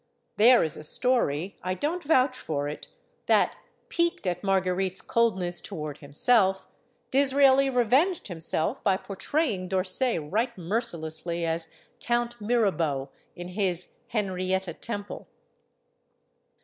[0.37, 2.87] There is a story I don't vouch for it
[3.27, 3.55] that,
[3.87, 6.67] piqued at Mar guerite's coldness toward himself,
[7.11, 11.67] Disraeli revenged himself by portraying D'Orsay right mercilessly as
[11.99, 15.27] "Count Mirabeau," in his "Henrietta Temple."